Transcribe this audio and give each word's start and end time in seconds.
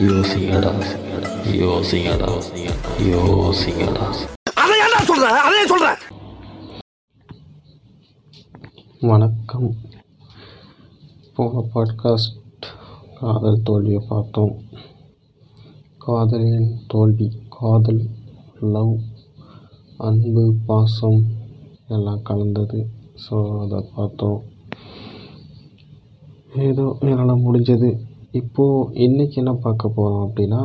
யோசிங்கடா. 0.00 0.84
யோசிங்கடா. 1.44 2.42
யோசிங்கடா. 3.00 4.14
அதை 4.54 4.76
சொல்ற? 5.08 5.26
சொல்ற. 5.68 5.96
வணக்கம். 9.00 9.74
போன 11.34 11.64
பாட்காஸ்ட் 11.74 12.64
காதல் 13.20 13.62
தோல்வியை 13.62 14.04
பார்த்தோம். 14.08 14.62
காதலின் 15.98 16.80
தோல்வி 16.86 17.42
காதல் 17.50 18.08
லவ் 18.60 18.98
அன்பு 19.96 20.54
பாசம் 20.66 21.24
எல்லாம் 21.88 22.22
கலந்தது. 22.22 22.88
ஸோ 23.28 23.60
அதை 23.60 23.90
பார்த்தோம். 23.96 24.42
ஏதோ 26.56 26.96
என்னால் 27.00 27.36
முடிஞ்சது. 27.36 28.08
இப்போது 28.32 28.90
இன்றைக்கி 28.96 29.36
என்ன 29.36 29.52
பார்க்க 29.52 29.88
போகிறோம் 29.88 30.24
அப்படின்னா 30.26 30.60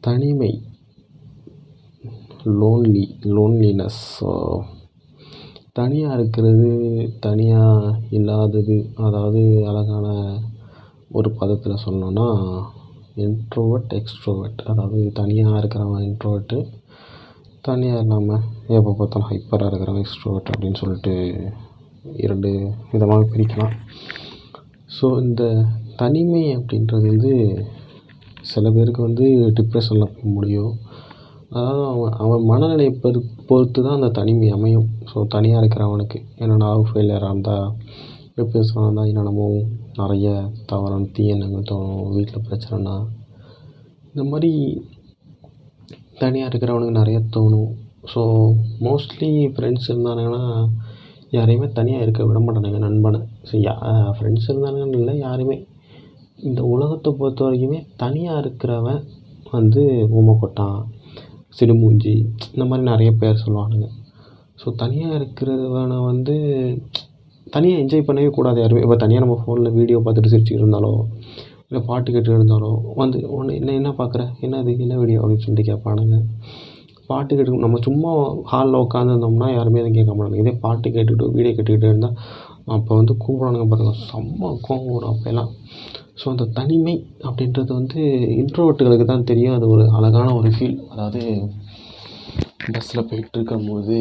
தனிமை 0.00 0.50
லோன்லி 2.60 3.04
லோன்லினஸ் 3.22 4.00
தனியாக 5.72 6.16
இருக்கிறது 6.16 6.70
தனியாக 7.20 7.94
இல்லாதது 8.10 8.76
அதாவது 8.96 9.42
அழகான 9.66 10.06
ஒரு 11.10 11.30
பதத்தில் 11.30 11.82
சொல்லணும்னா 11.84 12.28
இன்ட்ரோவர்ட் 13.16 13.94
எக்ஸ்ட்ரோவர்ட் 13.94 14.66
அதாவது 14.66 15.12
தனியாக 15.12 15.60
இருக்கிறவன் 15.60 16.06
இன்ட்ரோவர்ட்டு 16.08 16.58
தனியாக 17.60 18.02
இல்லாமல் 18.02 18.44
எப்போ 18.68 18.90
பார்த்தாலும் 18.92 19.30
ஹைப்பராக 19.30 19.70
இருக்கிறவன் 19.70 20.04
எக்ஸ்ட்ரோவர்ட் 20.04 20.52
அப்படின்னு 20.52 20.74
சொல்லிட்டு 20.74 21.14
இரண்டு 22.16 22.50
விதமாக 22.90 23.28
பிரிக்கலாம். 23.32 23.76
ஸோ 24.96 25.06
இந்த 25.24 25.42
தனிமை 26.00 26.44
அப்படின்றது 26.56 27.06
வந்து 27.12 27.32
சில 28.52 28.70
பேருக்கு 28.76 29.00
வந்து 29.08 29.26
டிப்ரெஷனில் 29.58 30.12
போக 30.14 30.28
முடியும். 30.36 30.72
அதாவது 31.56 31.82
அவன் 31.92 32.14
அவன் 32.22 32.42
மனநிலையை 32.50 32.92
பொறு 33.02 33.18
பொறுத்து 33.48 33.78
தான் 33.86 33.98
அந்த 33.98 34.10
தனிமை 34.18 34.48
அமையும். 34.56 34.88
ஸோ 35.10 35.26
தனியாக 35.34 35.60
இருக்கிறவனுக்கு 35.62 36.18
என்னென்னா 36.42 36.68
ஃபெயிலியராக 36.88 37.32
இருந்தால் 37.32 37.68
டிப்ரெஷனாக 38.36 38.86
இருந்தால் 38.86 39.10
என்னென்னமோ 39.10 39.46
நிறைய 40.00 40.28
தவறான 40.70 41.08
தீய 41.16 41.34
எண்ணங்கள் 41.34 41.68
தோணும் 41.70 42.10
வீட்டில் 42.16 42.46
பிரச்சனைனா. 42.48 42.96
இந்த 44.10 44.24
மாதிரி 44.30 44.52
தனியாக 46.22 46.50
இருக்கிறவனுக்கு 46.50 47.00
நிறைய 47.00 47.18
தோணும். 47.36 47.70
ஸோ 48.12 48.22
மோஸ்ட்லி 48.86 49.30
ஃப்ரெண்ட்ஸ் 49.54 49.88
இருந்தானுங்கன்னா 49.92 50.44
யாரையுமே 51.36 51.68
தனியாக 51.78 52.04
இருக்க 52.04 52.26
விட 52.26 52.40
மாட்டானுங்க 52.40 52.80
நண்பனை. 52.88 53.20
ஸோ 53.48 53.54
யா 53.66 53.74
ஃப்ரெண்ட்ஸ் 54.16 54.48
இருந்தானுங்கன்னு 54.50 55.00
இல்லை 55.00 55.14
யாருமே. 55.26 55.56
இந்த 56.48 56.60
உலகத்தை 56.74 57.10
பொறுத்த 57.18 57.44
வரைக்குமே 57.46 57.78
தனியாக 58.02 58.40
இருக்கிறவன் 58.42 59.02
வந்து 59.56 59.82
ஊமக்கொட்டான் 60.18 60.78
சிடுமூஞ்சி 61.58 62.14
இந்த 62.54 62.64
மாதிரி 62.70 62.84
நிறைய 62.92 63.10
பேர் 63.20 63.42
சொல்லுவானுங்க. 63.44 63.88
ஸோ 64.60 64.68
தனியாக 64.82 65.18
இருக்கிறவனை 65.18 65.98
வந்து 66.10 66.34
தனியாக 67.54 67.82
என்ஜாய் 67.82 68.06
பண்ணவே 68.08 68.30
கூடாது 68.36 68.58
யாருமே. 68.62 68.82
இப்போ 68.84 68.96
தனியாக 69.02 69.24
நம்ம 69.24 69.36
ஃபோனில் 69.42 69.76
வீடியோ 69.78 69.98
பார்த்துட்டு 70.04 70.32
சிரிச்சுட்டு 70.32 70.62
இருந்தாலோ 70.62 70.92
இல்லை 71.68 71.80
பாட்டு 71.88 72.08
கேட்டுட்டு 72.14 72.38
இருந்தாலோ 72.38 72.70
வந்து 73.00 73.18
ஒன்று 73.36 73.52
என்ன 73.60 73.74
என்ன 73.80 73.90
பார்க்குற? 74.00 74.22
என்ன 74.44 74.58
அது 74.62 74.72
என்ன 74.84 74.96
வீடியோ 75.02 75.18
அப்படின்னு 75.20 75.44
சொல்லிட்டு 75.44 75.68
கேட்பானுங்க. 75.70 76.16
பாட்டு 77.10 77.32
கேட்டு 77.36 77.64
நம்ம 77.64 77.78
சும்மா 77.86 78.10
ஹாலில் 78.50 78.82
உட்காந்துருந்தோம்னா 78.84 79.48
யாருமே 79.56 79.80
எதுவும் 79.80 79.96
கேட்க 79.98 80.12
மாட்டாங்க. 80.16 80.38
இதே 80.42 80.52
பாட்டு 80.64 80.86
கேட்டுக்கிட்டு 80.94 81.32
வீடியோ 81.36 81.52
கேட்டுக்கிட்டு 81.56 81.90
இருந்தால் 81.92 82.16
அப்போ 82.66 82.92
வந்து 82.94 83.14
கூப்பிடுவானுங்க 83.14 83.66
பாருங்கள் 83.68 84.00
செம்ம 84.04 84.50
கோவம் 84.66 84.94
வரும் 84.94 85.12
அப்போல்லாம் 85.12 85.50
ஸோ 86.20 86.24
அந்த 86.28 86.44
தனிமை 86.54 86.94
அப்படின்றது 87.24 87.72
வந்து 87.72 88.00
இன்ட்ரோவர்ட்டுகளுக்கு 88.40 89.04
தான் 89.04 89.24
தெரியும். 89.24 89.56
அது 89.56 89.66
ஒரு 89.68 89.84
அழகான 89.90 90.34
ஒரு 90.34 90.50
ஃபீல் 90.50 90.78
அதாவது 90.90 91.22
பஸ்ஸில் 92.72 93.08
போயிட்டு 93.08 93.38
இருக்கும்போது 93.38 93.96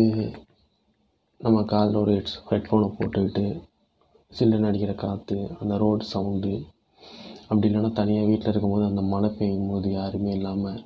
நம்ம 1.42 1.64
காதில் 1.64 2.02
ஒரு 2.02 2.14
ஹெட்ஸ் 2.16 2.38
ஹெட்ஃபோனை 2.50 2.88
போட்டுக்கிட்டு 2.92 3.46
சில்லுன்னு 4.32 4.70
அடிக்கிற 4.70 4.94
காற்று 4.96 5.40
அந்த 5.60 5.74
ரோடு 5.78 6.06
சவுண்டு 6.06 6.54
அப்படி 7.50 7.68
இல்லைன்னா 7.70 7.92
தனியாக 7.94 8.28
வீட்டில் 8.28 8.52
இருக்கும்போது 8.52 8.86
அந்த 8.86 9.02
மழை 9.10 9.30
பெய்யும் 9.32 9.70
போது 9.70 9.92
யாருமே 9.92 10.32
இல்லாமல் 10.32 10.80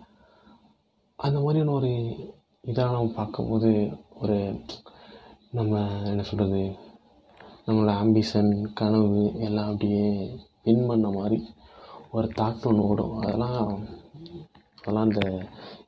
அந்த 1.20 1.38
மாதிரியான 1.40 1.72
ஒரு 1.72 1.92
இதெல்லாம் 2.64 2.98
நம்ம 2.98 3.14
பார்க்கும்போது 3.16 3.70
ஒரு 4.20 4.38
நம்ம 5.54 5.74
என்ன 6.06 6.22
சொல்கிறது 6.22 6.64
நம்மளோட 7.68 7.94
ஆம்பிஷன் 8.02 8.52
கனவு 8.80 9.22
எல்லாம் 9.48 9.70
அப்படியே 9.72 10.04
வின் 10.66 10.86
பண்ண 10.90 11.08
மாதிரி 11.18 11.38
ஒரு 12.18 12.28
தாட் 12.40 12.68
ஒன்று 12.70 12.86
ஓடும். 12.90 13.16
அதெல்லாம் 13.22 13.62
அதெல்லாம் 14.80 15.08
அந்த 15.08 15.22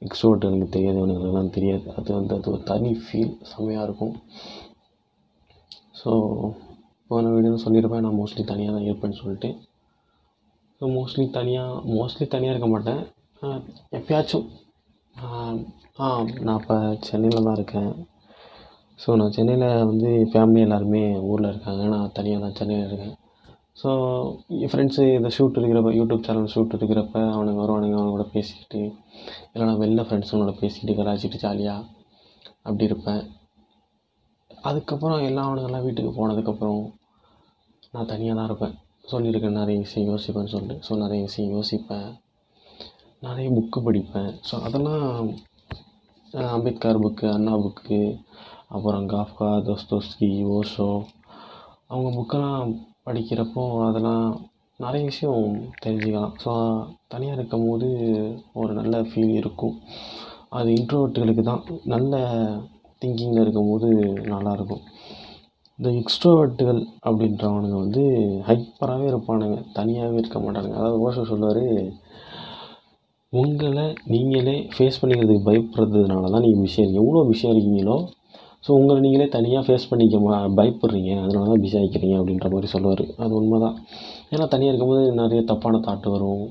எக்ஸ்ட்ரோட்டுகளுக்கு 0.05 0.73
தெரியாது 0.75 0.99
இவனுங்களுக்குலாம் 0.99 1.55
தெரியாது. 1.57 1.85
அது 1.99 2.09
வந்து 2.17 2.33
அது 2.37 2.51
ஒரு 2.53 2.63
தனி 2.71 2.91
ஃபீல் 3.03 3.33
செம்மையாக 3.51 3.87
இருக்கும். 3.87 4.13
ஸோ 6.01 6.11
போன 7.11 7.29
வீடியோவில் 7.35 7.63
சொல்லியிருப்பேன் 7.65 8.05
நான் 8.05 8.19
மோஸ்ட்லி 8.21 8.43
தனியாக 8.51 8.75
தான் 8.75 8.87
இருப்பேன்னு 8.89 9.19
சொல்லிட்டு. 9.21 9.49
ஸோ 10.81 10.91
மோஸ்ட்லி 10.97 11.25
தனியாக 11.37 11.81
மோஸ்ட்லி 11.97 12.27
தனியாக 12.35 12.53
இருக்க 12.55 12.69
மாட்டேன். 12.73 13.01
எப்பயாச்சும். 13.97 14.47
ஆ 15.15 16.07
நான் 16.47 16.59
இப்போ 16.61 16.77
சென்னையில் 17.07 17.45
தான் 17.47 17.57
இருக்கேன். 17.59 17.91
ஸோ 18.99 19.09
நான் 19.19 19.33
சென்னையில் 19.37 19.67
வந்து 19.91 20.09
ஃபேமிலி 20.31 20.61
எல்லாருமே 20.67 21.01
ஊரில் 21.29 21.51
இருக்காங்க. 21.51 21.83
நான் 21.93 22.15
தனியாக 22.17 22.41
தான் 22.45 22.57
சென்னையில் 22.59 22.87
இருக்கேன். 22.87 23.15
ஸோ 23.81 23.89
என் 24.63 24.71
ஃப்ரெண்ட்ஸு 24.71 25.03
இந்த 25.17 25.29
ஷூட் 25.35 25.57
இருக்கிறப்ப 25.59 25.91
யூடியூப் 25.99 26.25
சேனல் 26.27 26.51
ஷூட் 26.53 26.75
இருக்கிறப்ப 26.77 27.17
அவனுங்க 27.35 27.59
வருவானுங்க 27.63 27.97
அவனுங்க 27.97 28.15
கூட 28.15 28.25
பேசிக்கிட்டு 28.35 28.81
இல்லைனா 29.53 29.75
வெளில 29.83 30.03
ஃப்ரெண்ட்ஸுங்களோட 30.07 30.53
பேசிக்கிட்டு 30.61 30.97
கலாய்ச்சிட்டு 30.99 31.43
ஜாலியாக 31.45 31.85
அப்படி 32.67 32.83
இருப்பேன். 32.89 33.23
அதுக்கப்புறம் 34.69 35.21
எல்லா 35.29 35.41
அவனுங்கெல்லாம் 35.47 35.85
வீட்டுக்கு 35.87 36.11
போனதுக்கப்புறம் 36.17 36.81
நான் 37.93 38.09
தனியாக 38.13 38.37
தான் 38.39 38.49
இருப்பேன். 38.49 38.75
சொல்லியிருக்கேன் 39.11 39.59
நிறைய 39.59 39.77
விஷயம் 39.85 40.09
யோசிப்பேன்னு 40.11 40.53
சொல்லிட்டு. 40.55 40.83
ஸோ 40.87 40.97
நிறைய 41.03 41.21
விஷயம் 41.27 41.53
யோசிப்பேன். 41.57 42.09
நிறைய 43.23 43.47
புக்கு 43.55 43.79
படிப்பேன். 43.87 44.31
ஸோ 44.49 44.55
அதெல்லாம் 44.67 45.05
அம்பேத்கர் 46.55 47.03
புக்கு 47.03 47.27
அண்ணா 47.35 47.53
புக்கு 47.63 47.99
அப்புறம் 48.71 49.05
காஃப்கா 49.13 49.49
தோஸ்தோஸ்கி 49.67 50.29
ஓஷோ 50.57 50.89
அவங்க 51.91 52.09
புக்கெல்லாம் 52.17 52.71
படிக்கிறப்போ 53.07 53.61
அதெல்லாம் 53.87 54.25
நிறைய 54.79 55.03
விஷயம் 55.11 55.45
தெரிஞ்சுக்கலாம். 55.83 56.33
ஸோ 56.43 56.51
தனியாக 57.13 57.37
இருக்கும்போது 57.37 57.87
ஒரு 58.61 58.71
நல்ல 58.79 59.01
ஃபீல் 59.09 59.33
இருக்கும். 59.41 59.75
அது 60.57 60.69
இன்ட்ரோவர்ட்டுகளுக்கு 60.79 61.43
தான். 61.49 61.63
நல்ல 61.93 62.13
திங்கிங்கில் 63.01 63.43
இருக்கும்போது 63.45 63.89
நல்லாயிருக்கும் 64.33 64.83
இந்த 65.79 65.89
எக்ஸ்ட்ரோவர்ட்டுகள் 65.99 66.81
அப்படின்றவனுங்க 67.07 67.77
வந்து 67.83 68.03
ஹைப்பராகவே 68.47 69.05
இருப்பானுங்க. 69.11 69.57
தனியாகவே 69.77 70.17
இருக்க 70.21 70.39
மாட்டானுங்க. 70.39 70.77
அதாவது 70.79 71.03
ஓஷோ 71.05 71.25
சொல்லுவார் 71.31 71.65
உங்களை 73.33 73.85
நீங்களே 74.13 74.55
ஃபேஸ் 74.75 74.99
பண்ணிக்கிறதுக்கு 75.01 75.47
பயப்படுறதுனால 75.49 76.31
தான் 76.33 76.45
நீங்கள் 76.45 76.65
விஷயம் 76.67 76.95
எவ்வளோ 77.01 77.19
விஷயம் 77.33 77.53
இருக்கீங்களோ 77.55 77.97
ஸோ 78.65 78.69
உங்களை 78.79 78.99
நீங்களே 79.03 79.27
தனியாக 79.35 79.63
ஃபேஸ் 79.67 79.89
பண்ணிக்க 79.91 80.17
பயப்படுறீங்க. 80.59 81.11
அதனால 81.25 81.45
தான் 81.51 81.61
பிஸி 81.63 81.77
ஆகிக்கிறீங்க 81.81 82.15
அப்படின்ற 82.19 82.47
மாதிரி 82.53 82.69
சொல்லுவார். 82.73 83.03
அது 83.23 83.31
உண்மை 83.39 83.59
தான் 83.65 83.77
ஏன்னா 84.33 84.45
தனியாக 84.53 84.71
இருக்கும்போது 84.73 85.03
நிறைய 85.21 85.41
தப்பான 85.51 85.79
தாட்டு 85.87 86.09
வரும். 86.15 86.43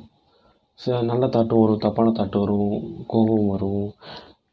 சில 0.78 0.96
நல்ல 1.10 1.24
தாட்டும் 1.34 1.62
வரும் 1.64 1.84
தப்பான 1.86 2.12
தாட்டு 2.18 2.38
வரும் 2.44 2.72
கோபம் 3.12 3.50
வரும். 3.52 3.86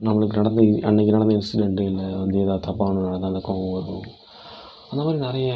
நம்மளுக்கு 0.05 0.39
நடந்த 0.39 0.59
அன்றைக்கி 0.61 0.81
அன்னைக்கு 0.89 1.15
நடந்த 1.15 1.33
இன்சிடெண்ட்டு 1.37 1.83
இல்லை 1.91 2.07
வந்து 2.21 2.37
ஏதாவது 2.43 2.65
தப்பான 2.67 3.03
நடந்தால் 3.05 3.31
அந்த 3.31 3.41
கோபம் 3.47 3.75
வரும். 3.77 4.05
அந்த 4.91 5.01
மாதிரி 5.05 5.19
நிறைய 5.27 5.51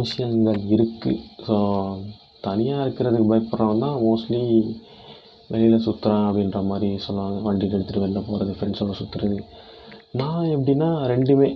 விஷயங்கள் 0.00 0.60
இருக்குது 0.74 1.20
ஸோ 1.46 1.56
தனியாக 2.46 2.84
இருக்கிறதுக்கு 2.86 3.30
பயப்படுறவன் 3.32 3.84
தான் 3.84 3.96
மோஸ்ட்லி 4.06 4.42
வெளியில் 5.54 5.84
சுற்றுறான் 5.86 6.26
அப்படின்ற 6.28 6.58
மாதிரி 6.70 6.88
சொல்லுவாங்க. 7.06 7.38
வண்டியில் 7.46 7.76
எடுத்துகிட்டு 7.76 8.04
வெளில 8.04 8.22
போகிறது 8.28 8.56
ஃப்ரெண்ட்ஸோட 8.58 8.94
சுற்றுறது 9.00 9.38
நான் 10.18 10.50
எப்படின்னா 10.54 10.88
ரெண்டுமே 11.12 11.48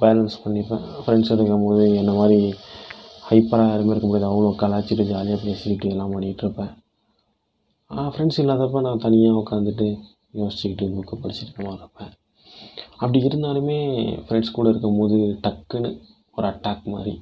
பேலன்ஸ் 0.00 0.36
பண்ணிப்பேன். 0.44 0.84
ஃப்ரெண்ட்ஸ் 1.02 1.32
இருக்கும்போது 1.34 1.84
என்ன 2.00 2.12
மாதிரி 2.12 2.38
ஹைப்பராக 3.28 3.72
யாருமே 3.72 3.92
இருக்க 3.92 4.06
முடியாது. 4.06 4.30
அவ்வளோ 4.30 4.48
கலாய்ச்சிட்டு 4.62 5.04
ஜாலியாக 5.10 5.38
பேசிக்கிட்டு 5.44 5.88
எல்லாம் 5.94 6.12
பண்ணிகிட்டு 6.14 6.44
இருப்பேன். 6.44 6.72
ஃப்ரெண்ட்ஸ் 8.12 8.40
இல்லாதப்ப 8.42 8.80
நான் 8.86 9.02
தனியாக 9.04 9.40
உட்காந்துட்டு 9.42 9.86
யோசிச்சுக்கிட்டு 10.40 10.86
புக்கு 10.94 11.16
படிச்சுட்டு 11.24 11.52
இருப்பேன் 11.82 12.12
அப்படி 13.00 13.18
இருந்தாலுமே 13.28 13.78
ஃப்ரெண்ட்ஸ் 14.24 14.56
கூட 14.56 14.68
இருக்கும்போது 14.72 15.18
டக்குன்னு 15.44 15.90
ஒரு 16.36 16.46
அட்டாக் 16.50 16.90
மாதிரி 16.94 17.14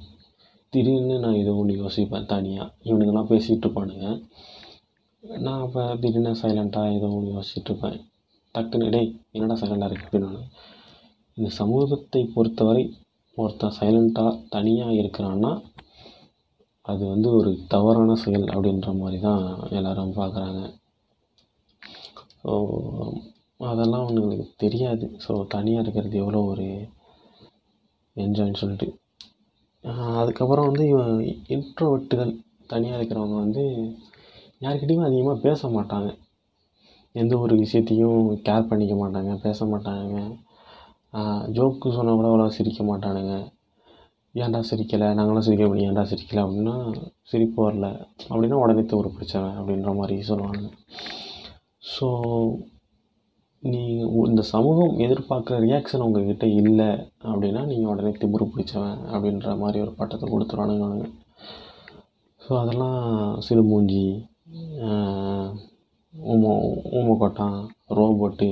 திடீர்னு 0.73 1.17
நான் 1.25 1.39
ஏதோ 1.41 1.53
ஒன்று 1.61 1.73
யோசிப்பேன் 1.83 2.29
தனியாக 2.33 2.71
இவனுங்கெல்லாம் 2.87 3.29
பேசிகிட்டு 3.33 3.65
இருப்பானுங்க. 3.65 4.07
நான் 5.45 5.61
அப்போ 5.65 5.83
திடீர்னு 6.01 6.33
சைலண்ட்டாக 6.41 6.95
ஏதோ 6.97 7.09
ஒன்று 7.17 7.35
யோசிச்சுட்ருப்பேன் 7.35 7.99
டக்குன்னு 8.55 8.93
டேய் 8.95 9.11
என்னடா 9.31 9.57
சைலண்டாக 9.61 9.89
இருக்குது 9.89 10.05
அப்படின்னு 10.05 10.31
இந்த 11.37 11.49
சமூகத்தை 11.59 12.21
பொறுத்தவரை 12.35 12.83
ஒருத்தன் 13.37 13.77
சைலண்ட்டாக 13.79 14.39
தனியாக 14.55 14.99
இருக்கிறான்னா 15.01 15.51
அது 16.85 17.03
வந்து 17.07 17.29
ஒரு 17.39 17.51
தவறான 17.73 18.15
செயல் 18.23 18.47
அப்படின்ற 18.53 18.91
மாதிரி 19.01 19.19
தான் 19.19 19.43
எல்லோரும் 19.77 20.17
பார்க்குறாங்க 20.21 20.61
ஸோ 22.41 22.53
அதெல்லாம் 23.59 24.03
அவனுங்களுக்கு 24.03 24.45
தெரியாது. 24.63 25.05
ஸோ 25.25 25.33
தனியாக 25.53 25.83
இருக்கிறது 25.83 26.15
எவ்வளோ 26.23 26.39
ஒரு 26.53 26.65
என்ஜாய்ன்னு 28.15 28.61
சொல்லிட்டு. 28.61 28.87
அதுக்கப்புறம் 30.21 30.67
வந்து 30.69 30.83
இவன் 30.93 31.13
இன்ட்ரோவெர்ட்டுகள் 31.55 32.33
தனியாக 32.73 32.99
இருக்கிறவங்க 32.99 33.37
வந்து 33.45 33.63
யாருக்கிட்டேயுமே 34.65 35.07
அதிகமாக 35.09 35.43
பேச 35.47 35.67
மாட்டாங்க. 35.77 36.09
எந்த 37.21 37.33
ஒரு 37.43 37.55
விஷயத்தையும் 37.63 38.21
கேர் 38.47 38.69
பண்ணிக்க 38.69 38.95
மாட்டாங்க 39.01 39.33
பேச 39.45 39.65
மாட்டாங்க. 39.73 40.17
ஜோக்கு 41.55 41.87
சொன்னால் 41.95 42.17
கூட 42.19 42.27
அவ்வளோவா 42.29 42.55
சிரிக்க 42.57 42.81
மாட்டானுங்க. 42.91 43.35
ஏன்டா 44.35 44.59
சிரிக்கலை? 44.69 45.07
நாங்களாம் 45.17 45.45
சிரிக்க 45.47 45.65
முடியும் 45.71 45.89
ஏன்டா 45.91 46.05
சிரிக்கலை 46.11 46.41
அப்படின்னா 46.45 46.75
சிரிப்பு 47.31 47.59
வரல. 47.65 47.87
அப்படின்னா 48.31 48.59
உடனே 48.63 48.83
திமிரு 48.91 49.11
பிடிச்சவன் 49.15 49.57
அப்படின்ற 49.59 49.91
மாதிரி 49.99 50.15
சொல்லுவாங்க. 50.29 50.67
ஸோ 51.93 52.07
நீ 53.63 53.81
இந்த 54.29 54.41
சமூகம் 54.53 54.95
எதிர்பார்க்குற 55.05 55.57
ரியாக்ஷன் 55.65 56.05
உங்ககிட்ட 56.05 56.45
இல்லை 56.61 56.87
அப்படின்னா 57.31 57.61
நீங்கள் 57.69 57.91
உடனே 57.91 58.11
திமுரு 58.21 58.45
பிடிச்சவன் 58.53 58.97
அப்படின்ற 59.13 59.53
மாதிரி 59.61 59.79
ஒரு 59.85 59.93
பட்டத்தை 59.99 60.27
கொடுத்துருவானுங்க 60.29 61.05
ஸோ 62.41 62.51
அதெல்லாம் 62.61 62.99
சிடுமூஞ்சி 63.45 64.05
ஊம 66.31 66.53
ஊமக்கொட்டான் 66.97 67.57
ரோபோட்டு 67.97 68.47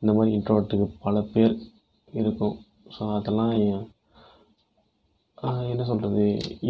இந்த 0.00 0.12
மாதிரி 0.16 0.30
இன்ட்ரோட்டுக்கு 0.36 0.86
பல 1.04 1.16
பேர் 1.34 1.54
இருக்கும். 2.20 2.56
ஸோ 2.94 3.02
அதெல்லாம் 3.18 3.52
என்ன 5.72 5.84
சொல்கிறது 5.88 6.24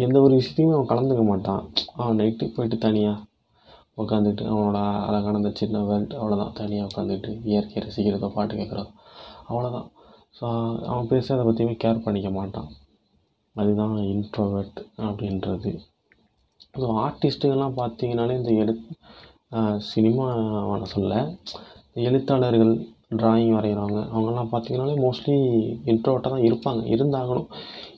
எந்த 0.05 0.17
ஒரு 0.25 0.33
விஷயத்தையுமே 0.39 0.75
அவன் 0.75 0.91
கலந்துக்க 0.91 1.23
மாட்டான். 1.31 1.63
அவன் 2.01 2.19
நைட்டு 2.19 2.45
போயிட்டு 2.55 2.77
தனியாக 2.85 3.25
உட்காந்துக்கிட்டு 4.01 4.45
அவனோட 4.51 4.79
அழகான 5.07 5.39
அந்த 5.39 5.51
சின்ன 5.59 5.81
வேர்ல்ட் 5.89 6.15
அவ்வளோதான் 6.19 6.55
தனியாக 6.59 6.87
உட்காந்துக்கிட்டு 6.89 7.31
இயற்கையை 7.51 7.81
ரசிக்கிறதோ 7.85 8.29
பாட்டு 8.35 8.53
கேட்குறதோ 8.59 8.91
அவ்வளோதான் 9.49 9.89
ஸோ 10.37 10.45
அவன் 10.91 11.09
பெருசாக 11.09 11.35
அதை 11.37 11.45
பற்றியுமே 11.47 11.75
கேர் 11.83 12.05
பண்ணிக்க 12.05 12.29
மாட்டான். 12.37 12.69
அதுதான் 13.55 13.95
இன்ட்ரோவர்ட் 14.13 14.79
அப்படின்றது. 15.07 15.71
ஸோ 16.81 16.87
ஆர்டிஸ்ட்டுங்கெல்லாம் 17.05 17.77
பார்த்தீங்கன்னாலே 17.81 18.37
இந்த 18.39 18.51
எடு 18.63 18.73
சினிமா 19.91 20.25
சொல்ல 20.95 21.13
எழுத்தாளர்கள் 22.07 22.73
ட்ராயிங் 23.19 23.55
வரைகிறவங்க 23.55 23.99
அவங்கெல்லாம் 24.11 24.51
பார்த்தீங்கனாலே 24.51 24.95
மோஸ்ட்லி 25.03 25.35
இன்ட்ரோட்டாக 25.91 26.31
தான் 26.33 26.45
இருப்பாங்க. 26.49 26.81
இருந்தாகணும். 26.93 27.47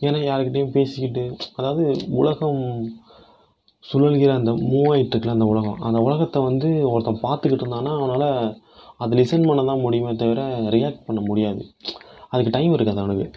ஏன்னா 0.05 0.19
யாருக்கிட்டேயும் 0.29 0.73
பேசிக்கிட்டு 0.77 1.23
அதாவது 1.57 1.83
உலகம் 2.21 2.61
சுழல்கிற 3.83 4.31
அந்த 4.39 4.51
மூவ் 4.71 4.89
ஆகிட்டுருக்குல 4.91 5.35
அந்த 5.37 5.47
உலகம் 5.53 5.79
அந்த 5.87 5.99
உலகத்தை 6.07 6.39
வந்து 6.49 6.69
ஒருத்தன் 6.93 7.23
பார்த்துக்கிட்டு 7.25 7.63
இருந்தான்னா 7.65 7.93
அவனால் 7.99 8.29
அதை 9.03 9.13
லிசன் 9.19 9.47
பண்ண 9.49 9.61
தான் 9.69 9.83
முடியுமே 9.85 10.11
தவிர 10.21 10.41
ரியாக்ட் 10.75 11.05
பண்ண 11.07 11.21
முடியாது. 11.29 11.61
அதுக்கு 12.33 12.53
டைம் 12.57 12.75
இருக்காது 12.75 13.01
அவனுக்கு. 13.03 13.27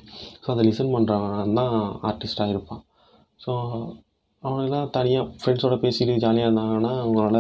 ஸோ 0.43 0.49
அதை 0.55 0.62
லிசன் 0.69 0.94
பண்ணுறவன் 0.94 1.56
தான் 1.61 1.75
ஆர்டிஸ்ட்டாக 2.11 2.55
இருப்பான். 2.55 2.82
ஸோ 3.44 3.53
அவனுங்கெல்லாம் 4.43 4.91
தனியாக 4.97 5.31
ஃப்ரெண்ட்ஸோடு 5.41 5.76
பேசிக்கிட்டு 5.85 6.23
ஜாலியாக 6.25 6.49
இருந்தாங்கன்னா 6.49 6.93
அவங்களால 7.05 7.38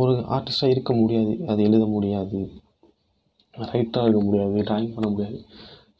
ஒரு 0.00 0.14
ஆர்டிஸ்ட்டாக 0.36 0.74
இருக்க 0.74 0.92
முடியாது 1.00 1.32
அது 1.50 1.60
எழுத 1.68 1.84
முடியாது 1.96 2.40
ரைட்டராக 3.54 4.06
இருக்க 4.06 4.22
முடியாது 4.26 4.64
ட்ராயிங் 4.68 4.94
பண்ண 4.96 5.06
முடியாது. 5.12 5.38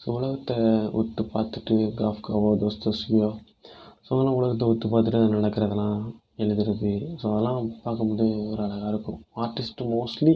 ஸோ 0.02 0.06
உலகத்தை 0.16 0.56
ஒத்து 1.00 1.22
பார்த்துட்டு 1.34 1.76
காஃப்காவோ 2.00 2.50
தோஸ்தோஸ்கியோ 2.62 3.30
ஸோ 4.04 4.10
அதெல்லாம் 4.14 4.38
உலகத்தை 4.40 4.66
ஒத்து 4.72 4.86
பார்த்துட்டு 4.92 5.20
அது 5.22 5.36
நடக்கிறதெல்லாம் 5.38 5.98
எழுதுறது. 6.42 6.92
ஸோ 7.20 7.24
அதெல்லாம் 7.32 7.66
பார்க்கும்போது 7.84 8.26
ஒரு 8.52 8.60
அழகாக 8.66 8.92
இருக்கும். 8.92 9.20
ஆர்டிஸ்ட்டு 9.44 9.88
மோஸ்ட்லி 9.94 10.34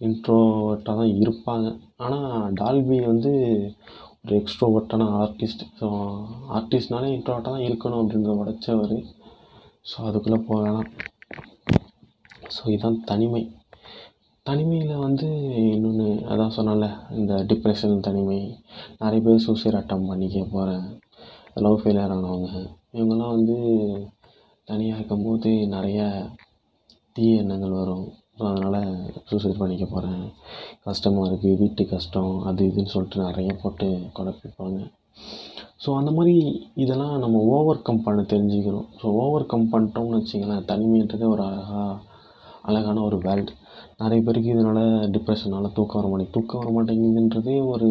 இன்ட்ரோவர்ட்டாக 0.00 0.96
தான் 1.00 1.14
இருப்பாங்க. 1.22 1.68
ஆனால் 2.04 2.52
டால்பி 2.60 2.98
வந்து 3.10 3.32
ஒரு 4.24 4.34
எக்ஸ்ட்ரோவர்ட்டான 4.40 5.08
ஆர்டிஸ்ட் 5.22 5.64
ஸோ 5.80 5.88
ஆர்டிஸ்ட்னாலே 6.58 7.12
இன்ட்ரோவர்ட்டாக 7.16 7.54
தான் 7.56 7.66
இருக்கணும் 7.68 8.02
அப்படின்றத 8.02 8.34
உடைச்சவர். 8.42 8.96
ஸோ 9.90 9.96
அதுக்குள்ளே 10.08 10.40
போகலாம். 10.50 10.88
ஸோ 12.56 12.62
இதுதான் 12.74 12.98
தனிமை. 13.10 13.42
தனிமையில் 14.46 15.02
வந்து 15.06 15.28
இன்னொன்று 15.74 16.06
அதான் 16.32 16.54
சொன்னேன்ல 16.56 16.86
இந்த 17.20 17.32
டிப்ரெஷன் 17.50 18.04
தனிமை. 18.06 18.38
நிறைய 19.02 19.20
பேர் 19.26 19.44
சூசைட் 19.46 19.78
அட்டம் 19.80 20.08
பண்ணிக்க 20.10 20.44
போகிறேன் 20.54 20.86
லவ் 21.64 21.80
ஃபெயிலியர் 21.80 22.14
ஆனவங்க. 22.16 22.50
இவங்கெல்லாம் 22.96 23.34
வந்து 23.36 23.56
தனியாக 24.70 24.98
இருக்கும்போது 24.98 25.50
நிறைய 25.74 26.00
தீய 27.16 27.42
எண்ணங்கள் 27.42 27.78
வரும். 27.80 28.06
ஸோ 28.38 28.42
அதனால் 28.50 28.82
சூசைட் 29.30 29.60
பண்ணிக்க 29.62 29.86
போகிறேன் 29.86 30.22
கஷ்டமாக 30.88 31.28
இருக்குது 31.30 31.58
வீட்டு 31.62 31.82
கஷ்டம் 31.94 32.32
அது 32.50 32.68
இதுன்னு 32.70 32.92
சொல்லிட்டு 32.94 33.26
நிறைய 33.28 33.50
போட்டு 33.62 33.88
குழப்பிப்பாங்க. 34.18 34.78
ஸோ 35.82 35.90
அந்த 35.98 36.10
மாதிரி 36.16 36.36
இதெல்லாம் 36.84 37.16
நம்ம 37.24 37.40
ஓவர் 37.56 37.84
கம் 37.88 38.04
பண்ண 38.06 38.20
தெரிஞ்சுக்கிறோம். 38.32 38.88
ஸோ 39.00 39.06
ஓவர் 39.22 39.50
கம் 39.52 39.70
பண்ணிட்டோம்னு 39.72 40.18
வச்சிங்களேன் 40.20 40.66
தனிமைன்றது 40.70 41.26
ஒரு 41.34 41.42
அழகாக 41.48 41.98
அழகான 42.68 43.02
ஒரு 43.02 43.16
வேர்ல்டு 43.26 43.52
நிறைய 44.00 44.20
பேருக்கு 44.26 44.52
இதனால் 44.54 44.82
டிப்ரெஷனால் 45.14 45.74
தூக்கம் 45.76 45.98
வர 46.00 46.08
மாட்டேங்குது. 46.10 46.34
தூக்கம் 46.36 46.60
வர 46.60 46.70
மாட்டேங்குதுன்றதே 46.76 47.56
ஒரு 47.72 47.88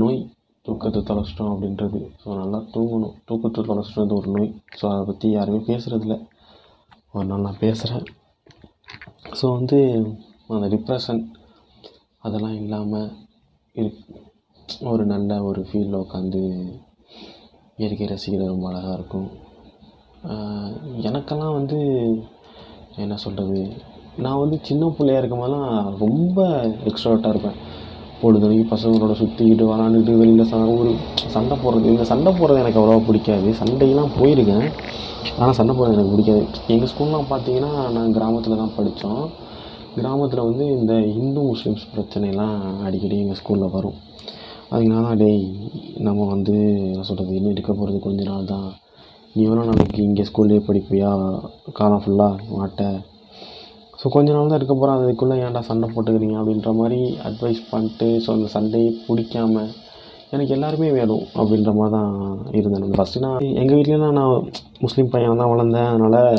நோய். 0.00 0.20
தூக்கத்தை 0.66 1.00
தொலைச்சிட்டோம் 1.02 1.52
அப்படின்றது. 1.54 2.00
ஸோ 2.22 2.28
நல்லா 2.40 2.58
தூங்கணும். 2.74 3.14
தூக்கத்தை 3.24 3.62
தொலைச்சிட்டது 3.70 4.14
ஒரு 4.20 4.28
நோய். 4.36 4.50
ஸோ 4.80 4.84
அதை 4.92 5.02
பற்றி 5.04 5.28
யாருமே 5.30 5.60
பேசுகிறதில்ல 5.70 6.16
ஒரு 7.14 7.26
நாள் 7.26 7.46
நான் 7.46 7.62
பேசுகிறேன் 7.64 8.04
ஸோ 9.38 9.46
வந்து 9.56 9.78
அந்த 10.56 10.66
டிப்ரெஷன் 10.74 11.20
அதெல்லாம் 12.24 12.56
இல்லாமல் 12.62 13.10
இருக் 13.74 14.00
ஒரு 14.90 15.04
நல்ல 15.06 15.30
ஒரு 15.42 15.60
ஃபீலில் 15.68 16.02
உட்காந்து 16.02 16.40
இயற்கை 17.78 18.06
ரசிக்கிறது 18.06 18.52
ரொம்ப 18.52 18.66
அழகாக 18.70 18.96
இருக்கும். 18.98 19.28
எனக்கெல்லாம் 21.08 21.56
வந்து 21.58 21.78
என்ன 22.96 23.14
சொல்கிறது 23.16 23.60
நான் 24.24 24.40
வந்து 24.42 24.56
சின்ன 24.62 24.88
பிள்ளையா 24.96 25.18
இருக்கும் 25.18 25.42
போதெல்லாம் 25.42 25.96
ரொம்ப 25.98 26.38
எக்ஸ்ட்ராவர்ட்டாக 26.90 27.34
இருப்பேன். 27.34 27.58
பொழுதனைக்கும் 28.22 28.72
பசங்களோட 28.72 29.14
சுற்றிக்கிட்டு 29.20 29.64
விளாண்டுட்டு 29.70 30.12
வெளியில் 30.18 30.50
ச 30.50 30.58
ஒரு 30.80 30.90
சண்டை 31.34 31.56
போடுறது 31.62 31.86
இந்த 31.92 32.04
சண்டை 32.10 32.32
போடுறது 32.32 32.62
எனக்கு 32.64 32.80
அவ்வளோவா 32.80 33.02
பிடிக்காது. 33.06 33.48
சண்டையெல்லாம் 33.60 34.12
போயிருக்கேன். 34.18 34.66
ஆனால் 35.38 35.56
சண்டை 35.58 35.72
போடுறது 35.76 35.96
எனக்கு 35.96 36.14
பிடிக்காது. 36.14 36.44
எங்கள் 36.74 36.90
ஸ்கூல்லாம் 36.92 37.30
பார்த்தீங்கன்னா 37.32 37.72
நான் 37.96 38.14
கிராமத்தில் 38.18 38.60
தான் 38.62 38.76
படித்தோம். 38.76 39.24
கிராமத்தில் 39.96 40.46
வந்து 40.48 40.66
இந்த 40.76 40.92
இந்து 40.94 41.40
முஸ்லீம்ஸ் 41.50 41.90
பிரச்சனைலாம் 41.94 42.60
அடிக்கடி 42.86 43.16
எங்கள் 43.24 43.40
ஸ்கூலில் 43.40 43.74
வரும். 43.76 43.98
அதுனால 44.74 45.16
டேய் 45.22 45.42
நம்ம 45.98 46.26
வந்து 46.34 46.54
என்ன 46.92 47.02
சொல்கிறது 47.08 47.36
இன்னும் 47.38 47.54
இருக்க 47.54 47.72
போகிறது 47.72 47.98
கொஞ்ச 47.98 48.22
நாள் 48.30 48.44
தான் 48.44 48.68
நீ 49.34 49.40
எவ்வளோ 49.48 49.62
நாளைக்கு 49.68 50.00
இங்கே 50.08 50.24
ஸ்கூல்லேயே 50.28 50.62
படிப்பியா? 50.66 51.10
காலம் 51.78 52.02
ஃபுல்லாக 52.04 52.56
மாட்ட. 52.56 52.80
ஸோ 54.00 54.08
கொஞ்ச 54.14 54.28
நாள் 54.34 54.50
தான் 54.50 54.58
இருக்க 54.60 54.74
போகிறேன் 54.74 54.96
அதுக்குள்ளே 54.98 55.36
ஏன்டா 55.44 55.60
சண்டை 55.68 55.86
போட்டுக்கிறீங்க 55.92 56.36
அப்படின்ற 56.40 56.70
மாதிரி 56.80 56.98
அட்வைஸ் 57.28 57.62
பண்ணிட்டு 57.70 58.08
ஸோ 58.24 58.30
அந்த 58.36 58.48
சண்டையை 58.56 58.90
பிடிக்காம 59.06 59.64
எனக்கு 60.34 60.54
எல்லாருமே 60.56 60.88
வேணும் 60.98 61.24
அப்படின்ற 61.38 61.72
மாதிரி 61.78 61.94
தான் 61.96 62.12
இருந்தேன் 62.58 62.98
ஃபஸ்ட்டு 62.98 63.24
நான் 63.24 63.48
எங்கள் 63.62 63.78
வீட்லலாம் 63.78 64.18
நான் 64.20 64.46
முஸ்லீம் 64.84 65.10
பையன் 65.14 65.42
தான் 65.42 65.52
வளர்ந்தேன். 65.52 65.90
அதனால் 65.94 66.30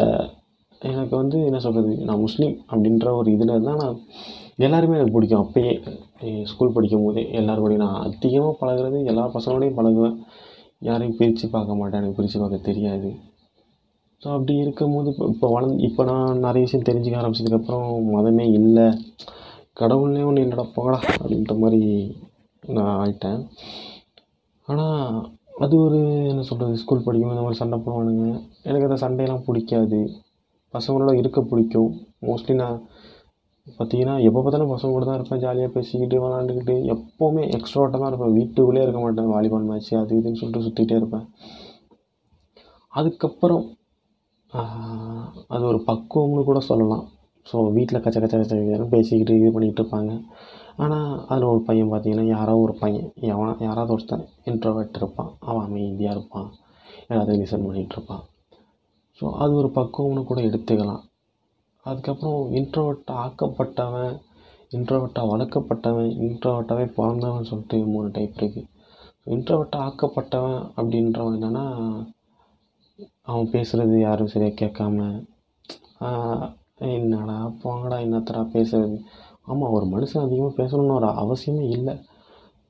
எனக்கு 0.82 1.14
வந்து 1.22 1.38
என்ன 1.50 1.60
சொல்கிறது 1.66 1.92
நான் 2.08 2.24
முஸ்லீம் 2.26 2.56
அப்படின்ற 2.72 3.10
ஒரு 3.20 3.30
இதில் 3.36 3.68
தான் 3.70 3.82
நான் 3.84 4.00
எல்லாருமே 4.68 4.98
எனக்கு 5.00 5.16
பிடிக்கும். 5.18 5.44
அப்போயே 5.44 5.74
ஸ்கூல் 6.52 6.76
படிக்கும் 6.78 7.06
போதே 7.06 7.24
எல்லாரோடையும் 7.42 7.86
நான் 7.86 8.02
அதிகமாக 8.08 8.56
பழகுறது 8.62 9.00
எல்லா 9.12 9.26
பசங்களோடையும் 9.36 9.80
பழகுவேன். 9.80 10.18
யாரையும் 10.88 11.18
பிரித்து 11.20 11.46
பார்க்க 11.56 11.80
மாட்டேன். 11.80 12.00
எனக்கு 12.02 12.18
பிரித்து 12.20 12.40
பார்க்க 12.42 12.68
தெரியாது. 12.70 13.10
ஸோ 14.22 14.28
அப்படி 14.36 14.54
இருக்கும்போது 14.63 15.10
இப்போ 15.13 15.25
இப்போ 15.34 15.48
வளர்ந்து 15.54 15.86
இப்போ 15.88 16.02
நான் 16.10 16.44
நிறைய 16.46 16.66
விஷயம் 16.66 16.88
தெரிஞ்சுக்க 16.90 17.22
ஆரம்பிச்சதுக்கப்புறம் 17.22 17.88
மதமே 18.16 18.46
இல்லை. 18.60 18.88
கடவுள்னே 19.82 20.24
ஒன்று 20.30 20.44
இல்லைடா 20.46 20.66
போடா 20.75 20.98
அப்படின்ற 21.22 21.54
மாதிரி 21.63 21.82
நான் 22.63 22.98
ஆகிட்டேன் 23.04 23.40
ஆனால் 24.68 25.16
அது 25.63 25.74
ஒரு 25.86 26.00
என்ன 26.32 26.44
சொல்கிறது 26.50 26.82
ஸ்கூல் 26.82 27.06
படிக்கும்போது 27.06 27.36
இந்த 27.36 27.46
மாதிரி 27.46 27.62
சண்டை 27.62 27.78
போடுவானுங்க. 27.80 28.28
எனக்கு 28.70 28.88
அந்த 28.90 28.98
சண்டையெல்லாம் 29.04 29.46
பிடிக்காது. 29.48 30.00
பசங்களோட 30.74 31.12
இருக்க 31.22 31.40
பிடிக்கும். 31.52 31.92
மோஸ்ட்லி 32.28 32.56
நான் 32.62 32.78
பார்த்தீங்கன்னா 33.67 34.15
எப்போ 34.27 34.39
பார்த்தாலும் 34.39 34.72
பசங்க 34.74 34.93
கூட 34.93 35.05
தான் 35.08 35.17
இருப்பேன். 35.20 35.41
ஜாலியாக 35.43 35.72
பேசிக்கிட்டு 35.75 36.15
விளாண்டுக்கிட்டு 36.24 36.75
எப்போவுமே 36.93 37.43
எக்ஸ்ட்ரோவாட்டாக 37.58 38.00
தான் 38.01 38.12
இருப்பேன். 38.12 38.36
வீட்டுக்குள்ளே 38.38 38.82
இருக்க 38.86 39.00
மாட்டேன். 39.03 39.29
வாலிபால் 39.34 39.70
மேட்ச் 39.70 39.91
அது 40.01 40.17
இதுன்னு 40.20 40.39
சொல்லிட்டு 40.39 40.65
சுற்றிக்கிட்டே 40.65 40.98
இருப்பேன். 41.01 41.25
அதுக்கப்புறம் 42.93 43.63
அது 45.55 45.63
ஒரு 45.72 45.79
பக்குவம்னு 45.89 46.43
கூட 46.50 46.60
சொல்லலாம். 46.70 47.05
ஸோ 47.46 47.55
வீட்டில் 47.77 48.03
கச்ச 48.03 48.17
கச்ச 48.24 48.36
கச்ச 48.41 48.58
பேசிக்கிட்டு 48.96 49.38
இது 49.39 49.53
பண்ணிக்கிட்டு 49.55 49.84
இருப்பாங்க. 49.84 50.12
ஆனால் 50.84 51.10
அதில் 51.32 51.50
ஒரு 51.53 51.62
பையன் 51.70 51.91
பார்த்தீங்கன்னா 51.93 52.27
யாரோ 52.36 52.53
ஒரு 52.65 52.74
பையன். 52.84 53.10
எவனா 53.32 53.53
யாராவது 53.67 53.93
ஒருத்தன் 53.96 54.27
இன்ட்ரோவர்ட் 54.51 55.00
இருப்பான். 55.01 55.32
அவன் 55.50 55.65
அமைதியாக 55.67 56.15
இருப்பான். 56.17 56.48
எல்லாத்தையும் 57.10 57.41
லிசன் 57.43 57.65
பண்ணிகிட்ருப்பான் 57.67 58.24
ஸோ 59.20 59.25
அது 59.43 59.53
ஒரு 59.62 59.70
பக்குவம்னு 59.79 60.22
கூட 60.29 60.39
எடுத்துக்கலாம். 60.50 61.01
அதுக்கப்புறம் 61.86 62.42
இன்ட்ரோவர்ட் 62.60 63.12
ஆக்கப்பட்டவன் 63.24 64.13
இன்ட்ரோவர்ட்டாக 64.72 65.32
வளர்க்கப்பட்டவன் 65.32 66.12
இன்ட்ரோவர்ட்டாகவே 66.28 66.86
பிறந்தவன் 66.98 67.50
சொல்லிட்டு 67.50 67.78
மூணு 67.94 68.10
டைப் 68.12 68.40
இருக்குது 68.42 68.70
இன்ட்ரோவர்ட்டாக 69.28 69.88
ஆக்கப்பட்டவன் 69.90 70.60
அப்படின்றவன் 70.78 71.36
என்னென்னா 71.38 71.66
அவன் 73.22 73.52
பேசுகிறது 73.52 73.98
யாரும் 74.00 74.32
சரியாக 74.34 74.60
கேட்காம 74.62 74.98
என்னடா 76.94 77.38
போங்கடா 77.63 77.98
என்னத்தடா 78.06 78.42
பேசுறது. 78.56 78.98
ஆமாம் 79.42 79.74
ஒரு 79.78 79.86
மனுஷன் 79.86 80.25
அதிகமாக 80.25 80.58
பேசணும்னு 80.62 80.98
ஒரு 81.00 81.10
அவசியமே 81.24 81.66
இல்லை. 81.78 81.94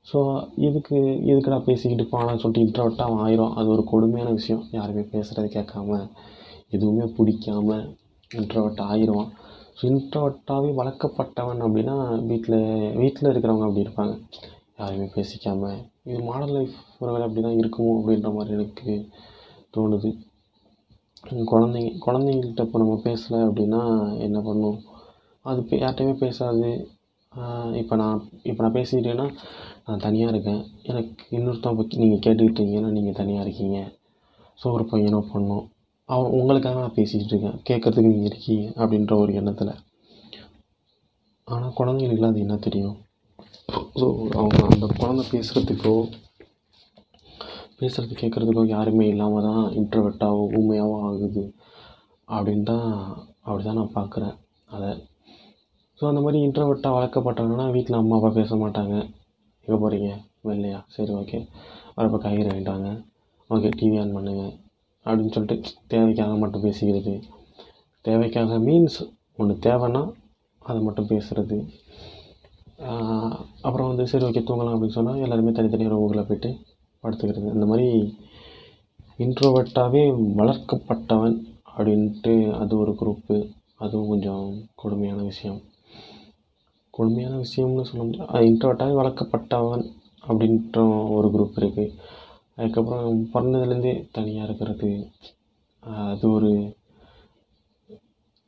ஸோ 0.06 0.18
இதுக்கு 0.66 0.96
எதுக்குடா 1.30 1.58
பேசிக்கிட்டு 1.68 2.04
போனான்னு 2.12 2.40
சொல்லிட்டு 2.42 2.64
இன்ட்ரோவர்ட்டாக 2.66 3.08
அவன் 3.08 3.22
ஆயிரும். 3.26 3.54
அது 3.58 3.68
ஒரு 3.68 3.84
கொடுமையான 3.84 4.30
விஷயம். 4.30 4.64
யாருமே 4.70 5.04
பேசுகிறது 5.14 5.48
கேட்காம 5.56 6.00
எதுவுமே 6.70 7.06
பிடிக்காம 7.18 7.78
இன்ட்ரவர்ட் 8.40 8.82
ஆயிடுவான் 8.90 9.30
ஸோ 9.78 9.82
இன்ட்ரவர்ட்டாகவே 9.90 10.70
வளர்க்கப்பட்டவன் 10.80 11.62
அப்படின்னா 11.66 11.96
வீட்டில் 12.30 12.58
வீட்டில் 13.02 13.30
இருக்கிறவங்க 13.32 13.66
அப்படி 13.68 13.84
இருப்பாங்க. 13.86 14.14
யாருமே 14.80 15.06
பேசிக்காமல் 15.16 15.80
இது 16.10 16.20
மாடல் 16.28 16.54
லைஃப் 16.56 16.76
ஒரு 17.00 17.10
வேளை 17.12 17.24
அப்படி 17.26 17.42
தான் 17.46 17.58
இருக்குமோ 17.60 17.92
அப்படின்ற 17.98 18.30
மாதிரி 18.36 18.56
எனக்கு 18.58 18.94
தோணுது. 19.74 20.10
குழந்தைங்க 21.50 21.92
குழந்தைங்கள்ட்ட 22.06 22.66
இப்போ 22.66 22.78
நம்ம 22.82 22.96
பேசலை 23.06 23.38
அப்படின்னா 23.48 23.82
என்ன 24.26 24.38
பண்ணும்? 24.48 24.78
அது 25.44 25.60
இப்போ 25.62 25.76
யார்கிட்டையுமே 25.82 26.16
பேசாது. 26.24 26.70
இப்போ 27.82 27.94
நான் 28.00 28.18
இப்போ 28.50 28.60
நான் 28.64 28.76
பேசிக்கிட்டேன்னா 28.78 29.26
நான் 29.86 30.04
தனியாக 30.06 30.32
இருக்கேன். 30.32 30.62
எனக்கு 30.90 31.24
இன்னொருத்தவங்க 31.36 32.02
நீங்கள் 32.02 32.22
கேட்டுக்கிட்டீங்கன்னா 32.26 32.90
நீங்கள் 32.96 33.18
தனியாக 33.20 33.46
இருக்கீங்க. 33.46 33.78
ஸோ 34.60 34.66
ஒரு 34.76 34.84
பையனோ 34.92 35.20
பொண்ணோ 35.32 35.58
அவன் 36.12 36.34
உங்களுக்காக 36.38 36.80
நான் 36.82 36.98
பேசிக்கிட்டு 36.98 37.32
இருக்கேன். 37.34 37.58
கேட்குறதுக்கு 37.68 38.12
நீங்கள் 38.12 38.30
இருக்கீங்க 38.30 38.64
அப்படின்ற 38.80 39.12
ஒரு 39.22 39.32
எண்ணத்தில். 39.40 39.72
ஆனால் 41.48 41.76
குழந்தைங்களுக்குலாம் 41.78 42.34
அது 42.34 42.44
என்ன 42.46 42.56
தெரியும்? 42.66 42.96
ஸோ 44.00 44.06
அவங்க 44.40 44.60
அந்த 44.72 44.86
குழந்தை 45.00 45.24
பேசுகிறதுக்கோ 45.32 45.94
பேசுகிறது 47.78 48.14
கேட்குறதுக்கோ 48.20 48.62
யாருமே 48.74 49.06
இல்லாமல் 49.12 49.46
தான் 49.48 49.64
இன்ட்ரவெட்டாவோ 49.80 50.42
ஊமையாவோ 50.58 50.96
ஆகுது. 51.08 51.44
அப்படின்னு 52.28 52.66
தான் 52.72 52.86
அப்படி 53.46 53.62
தான் 53.64 53.80
நான் 53.80 53.96
பார்க்குறேன் 53.98 54.34
அதை. 54.74 54.90
ஸோ 55.98 56.04
அந்த 56.10 56.20
மாதிரி 56.24 56.38
இன்ட்ரவெட்டாக 56.46 56.96
வளர்க்கப்பட்டாங்கன்னா 56.96 57.66
வீட்டில் 57.76 58.00
அம்மா 58.00 58.16
அப்பா 58.18 58.30
பேச 58.40 58.56
மாட்டாங்க. 58.62 58.96
எங்கே 59.66 59.78
போகிறீங்க 59.82 60.10
வெளிலையா? 60.48 60.78
சரி 60.96 61.12
ஓகே 61.20 61.40
வரப்போ 61.96 62.18
காய்கறி 62.24 62.48
வாங்கிட்டாங்க 62.50 62.88
ஓகே 63.50 63.70
டிவி 63.80 63.96
ஆன் 64.02 64.14
பண்ணுங்கள் 64.16 64.52
அப்படின்னு 65.04 65.34
சொல்லிட்டு 65.36 65.70
தேவைக்காக 65.92 66.34
மட்டும் 66.42 66.64
பேசிக்கிறது. 66.66 67.14
தேவைக்காக 68.04 68.58
மீன்ஸ் 68.68 68.98
ஒன்று 69.36 69.54
தேவைன்னா 69.66 70.02
அதை 70.68 70.78
மட்டும் 70.82 71.10
பேசுகிறது 71.12 71.58
அப்புறம் 73.66 73.88
வந்து 73.90 74.04
சரி 74.12 74.24
ஓகே 74.24 74.42
தூங்கலாம் 74.46 74.74
அப்படின்னு 74.74 74.96
சொன்னால் 74.98 75.24
எல்லாருமே 75.24 75.52
தனித்தனியாக 75.56 75.94
ரூமுக்குள்ளே 75.94 76.24
போயிட்டு 76.28 76.50
படுத்துக்கிறது. 77.02 77.48
அந்த 77.54 77.66
மாதிரி 77.66 77.88
இன்ட்ரோவர்ட்டாகவே 79.24 80.02
வளர்க்கப்பட்டவன் 80.40 81.36
அப்படின்ட்டு 81.76 82.34
அது 82.62 82.72
ஒரு 82.78 82.92
குரூப்பு 83.00 83.36
அதுவும் 83.84 84.10
கொஞ்சம் 84.12 84.46
கொடுமையான 84.74 85.20
விஷயம். 85.22 85.60
கொடுமையான 86.96 87.34
விஷயம்னு 87.36 87.88
சொல்ல 87.90 88.02
முடியாது. 88.04 88.50
இன்ட்ரோவர்ட்டாகவே 88.50 88.96
வளர்க்கப்பட்டவன் 89.02 89.84
அப்படின்ற 90.28 90.78
ஒரு 91.16 91.28
குரூப் 91.34 91.58
இருக்குது 91.62 91.94
அதுக்கப்புறம் 92.58 93.20
பிறந்ததுலேருந்தே 93.32 93.94
தனியாக 94.16 94.46
இருக்கிறது. 94.48 94.90
அது 96.12 96.26
ஒரு 96.36 96.50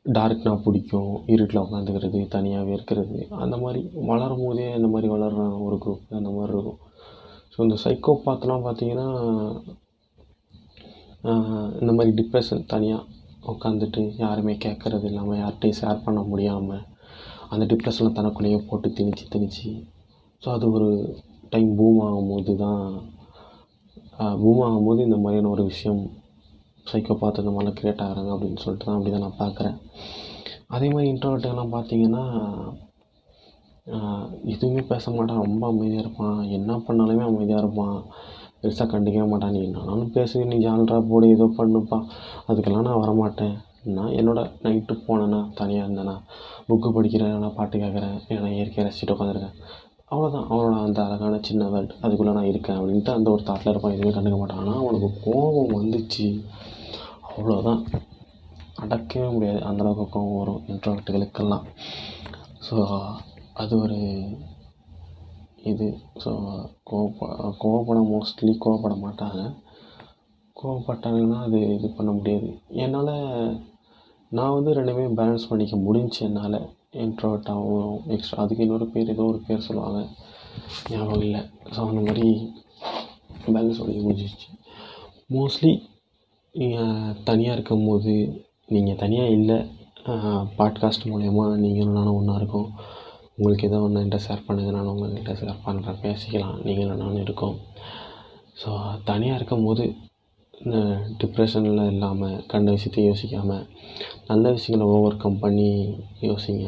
டார்க்னா 0.05 0.51
பிடிக்கும். 0.65 1.11
இருட்டில் 1.33 1.63
உட்காந்துக்கிறது 1.63 2.19
தனியாகவே 2.35 2.71
இருக்கிறது. 2.77 3.17
அந்த 3.43 3.55
மாதிரி 3.63 3.81
வளரும் 4.11 4.43
போதே 4.45 4.67
அந்த 4.77 4.89
மாதிரி 4.93 5.07
வளர்ற 5.15 5.41
ஒரு 5.65 5.77
குரூப் 5.83 6.15
அந்த 6.19 6.29
மாதிரி 6.37 6.53
இருக்கும். 6.55 6.79
ஸோ 7.53 7.57
இந்த 7.65 7.77
சைக்கோ 7.83 8.13
பாத்தெலாம் 8.27 8.65
பார்த்தீங்கன்னா 8.67 9.07
இந்த 11.81 11.91
மாதிரி 11.97 12.11
டிப்ரெஷன் 12.19 12.67
தனியாக 12.73 13.05
உட்காந்துட்டு 13.51 14.01
யாருமே 14.23 14.53
கேட்குறது 14.65 15.05
இல்லாமல் 15.09 15.39
யார்கிட்டையும் 15.41 15.79
ஷேர் 15.81 16.05
பண்ண 16.05 16.19
முடியாமல் 16.31 16.85
அந்த 17.53 17.63
டிப்ரெஷனில் 17.71 18.17
தனக்குள்ளேயே 18.19 18.59
போட்டு 18.69 18.87
திணிச்சு 18.97 19.25
திணிச்சு. 19.33 19.69
ஸோ 20.41 20.47
அது 20.55 20.65
ஒரு 20.77 20.89
டைம் 21.53 21.69
பூம் 21.79 22.01
ஆகும்போது 22.07 22.53
தான் 22.63 22.81
மூவ் 24.43 24.61
ஆகும்போது 24.67 24.99
இந்த 25.07 25.17
மாதிரியான 25.23 25.51
ஒரு 25.55 25.63
விஷயம் 25.71 26.01
சைக்கோ 26.89 27.15
பார்த்து 27.21 27.41
இந்த 27.43 27.51
மாதிரிலாம் 27.53 27.77
கிரியேட் 27.79 28.03
ஆகுறாங்க 28.05 28.31
அப்படின்னு 28.35 28.63
சொல்லிட்டு 28.63 28.85
தான் 28.87 28.97
அப்படி 28.97 29.11
தான் 29.13 29.25
நான் 29.25 29.41
பார்க்குறேன். 29.43 29.77
அதே 30.75 30.87
மாதிரி 30.93 31.11
இன்ட்ரோவர்ட்டுங்கெல்லாம் 31.13 31.75
பார்த்தீங்கன்னா 31.75 32.23
எதுவுமே 34.53 34.81
பேச 34.89 35.11
மாட்டான் 35.17 35.43
ரொம்ப 35.45 35.63
அமைதியாக 35.71 36.03
இருப்பான். 36.03 36.39
என்ன 36.57 36.79
பண்ணாலுமே 36.87 37.23
அமைதியாக 37.27 37.63
இருப்பான். 37.63 37.97
பெருசாக 38.61 38.87
கண்டுக்கவே 38.91 39.27
மாட்டான். 39.31 39.53
நீ 39.55 39.59
என்னாலும் 39.67 40.13
பேசு 40.15 40.45
நீ 40.51 40.57
ஜால்ரா 40.65 40.97
போடு 41.09 41.27
ஏதோ 41.35 41.45
பண்ணுப்பா. 41.59 41.99
அதுக்கெல்லாம் 42.49 42.87
நான் 42.89 43.03
வரமாட்டேன். 43.03 43.55
நான் 43.97 44.15
என்னோட 44.19 44.39
நைட்டு 44.63 44.93
போனேன்னா 45.07 45.39
தனியாக 45.59 45.85
இருந்தேன்னா 45.85 46.15
புக்கு 46.69 46.89
படிக்கிறேன் 46.95 47.35
நான் 47.43 47.57
பாட்டு 47.59 47.75
கேட்குறேன் 47.83 48.15
நான் 48.43 48.55
இயற்கையை 48.55 48.85
ரசிச்சுட்டு 48.87 49.15
உட்காந்துருக்கேன். 49.15 49.57
அவ்வளோதான் 50.11 50.47
அவனோட 50.49 50.75
அந்த 50.81 50.99
அழகான 51.05 51.39
சின்ன 51.41 51.63
வேர்ல்டு 51.69 51.95
அதுக்குள்ளே 52.01 52.33
நான் 52.33 52.51
இருக்கேன் 52.51 52.77
அப்படின்ட்டு 52.77 53.11
அந்த 53.11 53.31
ஒரு 53.31 53.43
தாட்டில் 53.43 53.71
இருப்பான். 53.71 53.93
எதுவுமே 53.93 54.13
கண்டுக்க 54.15 54.37
மாட்டான். 54.37 54.59
ஆனால் 54.59 54.81
அவனுக்கு 54.83 55.09
கோபம் 55.25 55.73
வந்துச்சு. 55.77 56.27
அவ்வளோதான் 57.35 57.81
அடக்கவே 58.75 59.27
முடியாது. 59.33 59.59
அந்தளவுக்கு 59.61 60.05
கோபம் 60.09 60.37
வரும். 60.37 60.61
இன்ட்ரோவர்ட்டுகளுக்கெல்லாம் 60.67 61.65
ஸோ 62.67 62.77
அது 63.53 63.73
ஒரு 63.79 63.99
இது. 65.63 65.87
ஸோ 66.23 66.31
கோவப்ப 66.91 67.29
கோவப்பட 67.63 67.99
மோஸ்ட்லி 68.13 68.53
கோவப்பட 68.65 68.95
மாட்டாங்க. 69.05 69.41
கோவப்பட்டாங்கன்னா 70.57 71.39
அது 71.39 71.59
இது 71.75 71.87
பண்ண 71.89 72.11
முடியாது. 72.11 72.49
என்னால் 72.83 73.13
நான் 74.31 74.55
வந்து 74.57 74.71
ரெண்டுமே 74.73 75.03
பேலன்ஸ் 75.19 75.49
பண்ணிக்க 75.49 75.75
முடிஞ்சு 75.77 76.19
என்னால். 76.25 76.59
இன்ட்ரோட்டாகவும் 76.93 77.95
எக்ஸ்ட்ரா 78.15 78.43
அதுக்கு 78.43 78.63
இன்னொரு 78.63 78.85
பேர் 78.93 79.11
ஏதோ 79.13 79.23
ஒரு 79.23 79.39
பேர் 79.47 79.65
சொல்லுவாங்க. 79.67 79.99
ஞாபகம் 80.91 81.21
இல்லை. 81.21 81.41
ஸோ 81.73 81.79
அந்த 81.87 82.01
மாதிரி 82.07 82.27
பேலன்ஸ் 83.45 83.79
பண்ணிக்க 83.79 84.01
முடிஞ்சிச்சு 84.05 84.49
மோஸ்ட்லி 85.35 85.71
நீங்கள் 86.55 87.17
தனியாக 87.23 87.55
இருக்கும்போது 87.57 88.13
நீங்கள் 88.75 89.01
தனியாக 89.03 89.35
இல்லை 89.37 89.57
பாட்காஸ்ட் 90.59 91.09
மூலயமா 91.11 91.45
நீங்களும் 91.63 91.97
நானும் 91.97 92.17
ஒன்றா 92.19 92.35
இருக்கோம் 92.35 92.69
உங்களுக்கு 93.37 93.67
எதோ 93.67 93.79
ஒன்று 93.85 94.01
என்கிட்ட 94.01 94.19
ஷேர் 94.27 94.45
பண்ணுங்கள் 94.47 94.75
நான் 94.75 94.91
உங்கள்கிட்ட 94.93 95.33
ஷேர் 95.41 95.63
பண்ணுறேன் 95.65 96.01
பேசிக்கலாம் 96.05 96.57
நீங்களும் 96.63 97.01
நானும் 97.03 97.23
இருக்கோம். 97.25 97.57
ஸோ 98.61 98.69
தனியாக 99.03 99.39
இருக்கும்போது 99.39 99.85
டிப்ரெஷனில் 101.21 101.89
இல்லாமல் 101.93 102.43
கண்ட 102.51 102.67
விஷயத்தையும் 102.75 103.09
யோசிக்காமல் 103.09 103.67
நல்ல 104.29 104.45
விஷயங்களை 104.55 104.85
ஓவர் 104.93 105.21
கம் 105.23 105.41
பண்ணி 105.43 105.69
யோசிங்க. 106.27 106.67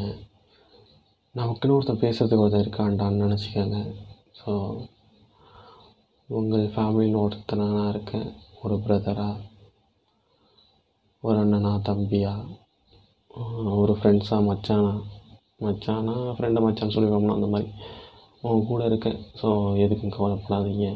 நமக்குன்னு 1.34 1.76
ஒருத்தன் 1.76 2.02
பேசுகிறதுக்கு 2.04 2.44
ஒருத்தன் 2.44 2.64
இருக்கான்டான்னு 2.64 3.24
நினச்சிக்கோங்க. 3.24 3.80
ஸோ 4.40 4.52
உங்கள் 6.28 6.72
ஃபேமிலியில் 6.74 7.22
ஒருத்தனாக 7.24 7.76
நான் 7.76 7.92
இருக்கேன். 7.94 8.28
ஒரு 8.62 8.76
பிரதராக 8.84 9.36
ஒரு 11.22 11.36
அண்ணனா 11.42 11.72
தம்பியா 11.90 12.34
ஒரு 13.80 13.94
ஃப்ரெண்ட்ஸாக 13.98 14.46
மச்சானா 14.48 14.92
மச்சானா 15.64 16.14
ஃப்ரெண்டை 16.36 16.60
மச்சான் 16.64 16.94
சொல்லிடுவோம்னா 16.94 17.38
அந்த 17.38 17.48
மாதிரி. 17.54 17.68
உங்கள் 18.42 18.68
கூட 18.70 18.82
இருக்கேன். 18.90 19.18
ஸோ 19.40 19.48
எதுக்கும் 19.84 20.16
கவலைப்படாதீங்க. 20.16 20.88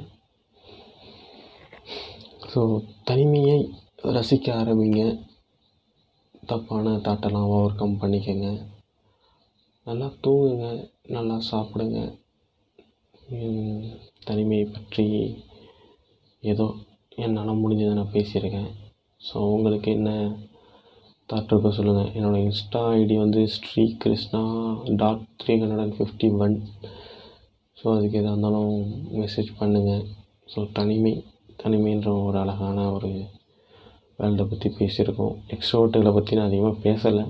ஸோ 2.54 2.62
தனிமையை 3.08 3.56
ரசிக்க 4.16 4.48
ஆரம்பிங்க. 4.60 5.02
தப்பான 6.50 6.92
தாட்டெல்லாம் 7.06 7.48
ஓவர் 7.54 7.78
கம் 7.80 7.96
பண்ணிக்கங்க. 8.02 8.48
நல்லா 9.86 10.08
தூங்குங்க. 10.24 10.66
நல்லா 11.16 11.36
சாப்பிடுங்க. 11.48 12.00
தனிமையை 14.28 14.66
பற்றி 14.76 15.06
ஏதோ 16.42 16.66
என்னால் 17.24 17.60
முடிஞ்சதை 17.62 17.92
நான் 17.98 18.14
பேசியிருக்கேன். 18.16 18.70
ஸோ 19.20 19.36
உங்களுக்கு 19.56 19.90
என்ன 19.98 20.10
தாட் 21.30 21.52
இருக்கோ 21.52 21.70
சொல்லுங்கள் 21.80 22.12
என்னோடய 22.16 22.46
இன்ஸ்டா 22.46 22.80
ஐடி 23.00 23.14
வந்து 23.24 23.42
Sri 23.56 23.84
Krishna 24.02 24.42
dot 25.02 25.22
three 25.42 25.54
hundred 25.60 25.84
and 25.84 25.98
fifty 25.98 26.28
one 26.44 26.56
so 27.78 27.86
அதுக்கு 27.96 28.18
எதாக 28.20 28.34
இருந்தாலும் 28.34 28.74
மெசேஜ் 29.20 29.50
பண்ணுங்கள் 29.60 30.04
ஸோ 30.54 30.60
தனிமை 30.78 31.14
தனிமைன்ற 31.62 32.10
ஒரு 32.26 32.36
அழகான 32.42 32.78
ஒரு 32.96 33.10
வேர்ல்டை 34.18 34.44
பற்றி 34.50 34.68
பேசியிருக்கோம். 34.78 35.36
எக்ஸ்ட்ரோவர்ட்டுகளை 35.54 36.12
பற்றி 36.16 36.36
நான் 36.38 36.48
அதிகமாக 36.50 36.76
பேசலை. 36.86 37.24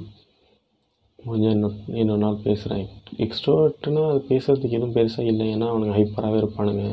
கொஞ்சம் 1.19 1.55
இன்னொரு 1.57 1.77
இன்னொரு 2.01 2.23
நாள் 2.25 2.43
பேசுகிறேன் 2.47 2.89
எக்ஸ்ட்ரோவர்ட்டுனா 3.25 4.03
அது 4.11 4.21
பேசுகிறதுக்கு 4.31 4.77
எதுவும் 4.79 4.97
பெருசாக 4.97 5.31
இல்லை. 5.33 5.47
ஏன்னா 5.55 5.69
அவனுங்க 5.73 5.95
ஹைப்பராகவே 5.99 6.41
இருப்பானுங்க. 6.43 6.85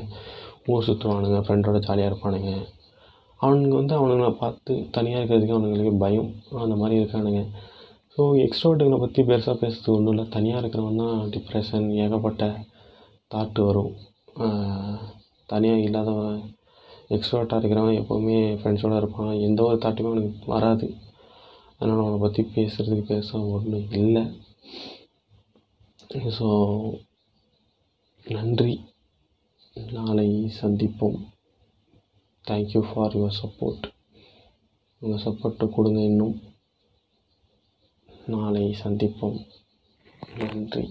ஊர் 0.71 0.85
சுற்றுவானுங்க 0.87 1.39
ஃப்ரெண்டோட 1.45 1.79
ஜாலியாக 1.87 2.11
இருப்பானுங்க. 2.11 2.51
அவனுங்க 3.39 3.75
வந்து 3.81 3.95
அவனுங்களை 3.99 4.31
பார்த்து 4.43 4.73
தனியாக 4.95 5.19
இருக்கிறதுக்கு 5.19 5.55
அவனுங்களுக்கு 5.57 5.93
பயம் 6.05 6.31
அந்த 6.65 6.75
மாதிரி 6.81 6.99
இருக்கானுங்க. 7.01 7.41
ஸோ 8.15 8.21
எக்ஸ்ட்ரோவர்ட்டுங்களை 8.45 8.99
பற்றி 9.03 9.21
பெருசாக 9.29 9.55
பேசுறதுக்கு 9.63 9.97
ஒன்றும் 9.97 10.13
இல்லை. 10.13 10.25
தனியாக 10.35 10.61
இருக்கிறவன் 10.63 11.01
தான் 11.03 11.19
டிப்ரெஷன் 11.35 11.87
ஏகப்பட்ட 12.05 12.51
தாட்டு 13.33 13.61
வரும். 13.67 13.93
தனியாக 15.53 15.85
இல்லாதவன் 15.87 16.41
எக்ஸ்ட்ரோட்டாக 17.15 17.67
இருக்கிறவன் 17.67 17.99
எப்போவுமே 18.01 18.37
ஃப்ரெண்ட்ஸோடு 18.61 18.97
இருப்பான். 18.97 19.39
எந்த 19.39 19.63
ஒரு 19.63 19.77
தாட்டுமே 19.77 20.11
அவனுக்கு 20.11 20.51
வராது. 20.53 20.87
அதனால் 21.79 22.01
அவனை 22.01 22.19
பற்றி 22.19 22.41
பேசுகிறதுக்கு 22.55 23.09
பெருசாக 23.09 23.51
ஒன்றும் 23.55 23.91
இல்லை. 23.91 24.23
ஸோ 26.37 26.47
நன்றி. 28.25 28.73
நாளை 29.91 30.27
சந்திப்போம். 30.61 31.19
தேங்க்யூ 32.47 32.81
ஃபார் 32.89 33.15
யுவர் 33.17 33.39
சப்போர்ட் 33.41 33.85
உங்கள் 35.01 35.23
சப்போர்ட்டை 35.23 35.67
கொடுங்க 35.69 36.01
இன்னும். 36.01 36.35
நாளை 38.25 38.63
சந்திப்போம். 38.83 39.39
நன்றி. 40.37 40.85